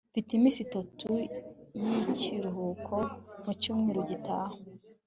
mfite 0.11 0.29
iminsi 0.33 0.59
itatu 0.67 1.11
y'ikiruhuko 1.85 2.95
mu 3.43 3.51
cyumweru 3.61 3.99
gitaha 4.09 4.55